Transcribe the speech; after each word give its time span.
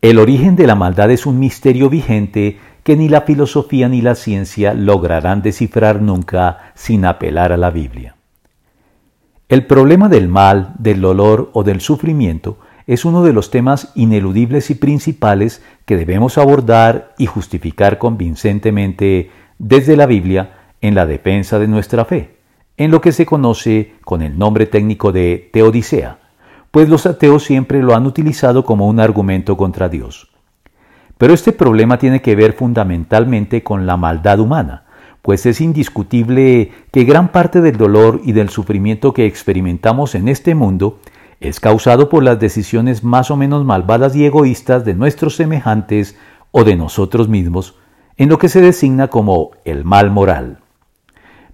El 0.00 0.20
origen 0.20 0.54
de 0.54 0.68
la 0.68 0.76
maldad 0.76 1.10
es 1.10 1.26
un 1.26 1.40
misterio 1.40 1.90
vigente 1.90 2.58
que 2.84 2.96
ni 2.96 3.08
la 3.08 3.22
filosofía 3.22 3.88
ni 3.88 4.00
la 4.00 4.14
ciencia 4.14 4.72
lograrán 4.72 5.42
descifrar 5.42 6.00
nunca 6.00 6.72
sin 6.76 7.04
apelar 7.04 7.50
a 7.50 7.56
la 7.56 7.70
Biblia. 7.70 8.14
El 9.48 9.66
problema 9.66 10.08
del 10.08 10.28
mal, 10.28 10.74
del 10.78 11.00
dolor 11.00 11.50
o 11.52 11.64
del 11.64 11.80
sufrimiento 11.80 12.58
es 12.86 13.04
uno 13.04 13.24
de 13.24 13.32
los 13.32 13.50
temas 13.50 13.90
ineludibles 13.96 14.70
y 14.70 14.76
principales 14.76 15.62
que 15.84 15.96
debemos 15.96 16.38
abordar 16.38 17.14
y 17.18 17.26
justificar 17.26 17.98
convincentemente 17.98 19.32
desde 19.58 19.96
la 19.96 20.06
Biblia 20.06 20.70
en 20.80 20.94
la 20.94 21.06
defensa 21.06 21.58
de 21.58 21.66
nuestra 21.66 22.04
fe, 22.04 22.36
en 22.76 22.92
lo 22.92 23.00
que 23.00 23.10
se 23.10 23.26
conoce 23.26 23.94
con 24.04 24.22
el 24.22 24.38
nombre 24.38 24.66
técnico 24.66 25.10
de 25.10 25.50
teodicea, 25.52 26.18
pues 26.78 26.88
los 26.88 27.06
ateos 27.06 27.42
siempre 27.42 27.82
lo 27.82 27.96
han 27.96 28.06
utilizado 28.06 28.64
como 28.64 28.86
un 28.86 29.00
argumento 29.00 29.56
contra 29.56 29.88
Dios. 29.88 30.30
Pero 31.18 31.34
este 31.34 31.50
problema 31.50 31.98
tiene 31.98 32.22
que 32.22 32.36
ver 32.36 32.52
fundamentalmente 32.52 33.64
con 33.64 33.84
la 33.84 33.96
maldad 33.96 34.38
humana, 34.38 34.84
pues 35.20 35.44
es 35.46 35.60
indiscutible 35.60 36.70
que 36.92 37.02
gran 37.02 37.32
parte 37.32 37.60
del 37.60 37.78
dolor 37.78 38.20
y 38.22 38.30
del 38.30 38.48
sufrimiento 38.48 39.12
que 39.12 39.26
experimentamos 39.26 40.14
en 40.14 40.28
este 40.28 40.54
mundo 40.54 41.00
es 41.40 41.58
causado 41.58 42.08
por 42.08 42.22
las 42.22 42.38
decisiones 42.38 43.02
más 43.02 43.32
o 43.32 43.36
menos 43.36 43.64
malvadas 43.64 44.14
y 44.14 44.24
egoístas 44.24 44.84
de 44.84 44.94
nuestros 44.94 45.34
semejantes 45.34 46.16
o 46.52 46.62
de 46.62 46.76
nosotros 46.76 47.28
mismos, 47.28 47.74
en 48.18 48.28
lo 48.28 48.38
que 48.38 48.48
se 48.48 48.60
designa 48.60 49.08
como 49.08 49.50
el 49.64 49.84
mal 49.84 50.12
moral. 50.12 50.58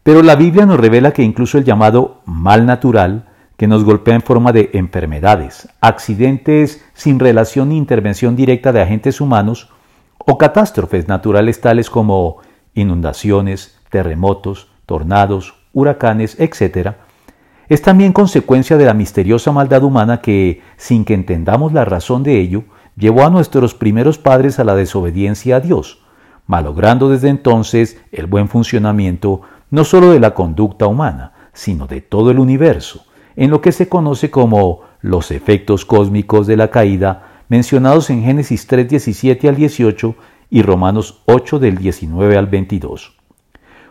Pero 0.03 0.23
la 0.23 0.37
Biblia 0.37 0.67
nos 0.67 0.79
revela 0.79 1.13
que 1.13 1.23
incluso 1.23 1.57
el 1.57 1.65
llamado 1.65 2.21
mal 2.27 2.67
natural, 2.67 3.25
que 3.57 3.67
nos 3.67 3.85
golpea 3.85 4.15
en 4.15 4.23
forma 4.23 4.53
de 4.53 4.71
enfermedades, 4.73 5.69
accidentes 5.81 6.85
sin 6.95 7.19
relación 7.19 7.69
ni 7.69 7.77
intervención 7.77 8.37
directa 8.37 8.73
de 8.73 8.83
agentes 8.83 9.21
humanos, 9.21 9.71
o 10.19 10.39
catástrofes 10.39 11.07
naturales 11.09 11.61
tales 11.61 11.91
como 11.91 12.39
inundaciones, 12.75 13.79
terremotos, 13.91 14.69
tornados, 14.87 15.55
huracanes, 15.73 16.39
etc., 16.41 16.93
es 17.69 17.81
también 17.81 18.13
consecuencia 18.13 18.77
de 18.77 18.85
la 18.85 18.93
misteriosa 18.93 19.51
maldad 19.51 19.85
humana 19.85 20.21
que, 20.21 20.61
sin 20.77 21.05
que 21.05 21.15
entendamos 21.15 21.73
la 21.73 21.87
razón 21.87 22.23
de 22.23 22.39
ello, 22.39 22.65
llevó 22.97 23.25
a 23.25 23.31
nuestros 23.31 23.75
primeros 23.75 24.19
padres 24.19 24.59
a 24.59 24.65
la 24.65 24.75
desobediencia 24.75 25.57
a 25.57 25.61
Dios, 25.61 26.01
malogrando 26.47 27.09
desde 27.09 27.31
entonces 27.31 27.99
el 28.13 28.27
buen 28.27 28.49
funcionamiento 28.49 29.41
no 29.71 29.85
sólo 29.85 30.11
de 30.11 30.21
la 30.21 30.35
conducta 30.35 30.87
humana, 30.87 31.33
sino 31.55 31.87
de 31.87 32.03
todo 32.03 32.31
el 32.31 32.39
universo, 32.39 33.07
en 33.37 33.51
lo 33.51 33.61
que 33.61 33.73
se 33.73 33.89
conoce 33.89 34.31
como 34.31 34.83
los 35.01 35.31
efectos 35.31 35.85
cósmicos 35.85 36.47
de 36.47 36.57
la 36.57 36.71
caída, 36.71 37.43
mencionados 37.49 38.11
en 38.11 38.23
Génesis 38.23 38.67
3, 38.67 38.89
17 38.89 39.49
al 39.49 39.57
18 39.57 40.15
y 40.51 40.63
Romanos 40.63 41.23
8 41.27 41.59
del 41.59 41.79
19 41.79 42.37
al 42.37 42.47
22. 42.47 43.17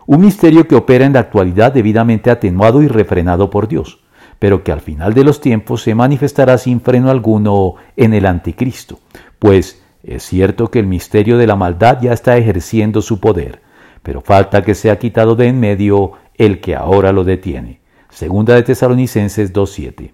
Un 0.05 0.21
misterio 0.21 0.67
que 0.67 0.75
opera 0.75 1.05
en 1.05 1.14
la 1.14 1.19
actualidad 1.19 1.71
debidamente 1.71 2.30
atenuado 2.30 2.81
y 2.81 2.88
refrenado 2.88 3.49
por 3.49 3.67
Dios, 3.67 3.99
pero 4.39 4.64
que 4.64 4.71
al 4.71 4.81
final 4.81 5.14
de 5.14 5.23
los 5.23 5.39
tiempos 5.39 5.83
se 5.83 5.95
manifestará 5.95 6.58
sin 6.58 6.81
freno 6.81 7.09
alguno 7.09 7.75
en 7.95 8.14
el 8.14 8.25
anticristo, 8.25 8.99
pues 9.39 9.81
es 10.03 10.23
cierto 10.23 10.69
que 10.69 10.80
el 10.80 10.88
misterio 10.88 11.38
de 11.38 11.47
la 11.47 11.55
maldad 11.55 11.99
ya 12.02 12.11
está 12.11 12.38
ejerciendo 12.38 13.02
su 13.02 13.21
poder, 13.21 13.61
pero 14.02 14.19
falta 14.19 14.61
que 14.61 14.75
sea 14.75 14.99
quitado 14.99 15.36
de 15.36 15.47
en 15.47 15.59
medio 15.59 16.14
el 16.36 16.59
que 16.59 16.75
ahora 16.75 17.14
lo 17.14 17.23
detiene. 17.23 17.83
Segunda 18.14 18.53
de 18.53 18.61
Tesalonicenses 18.61 19.52
2.7. 19.52 20.11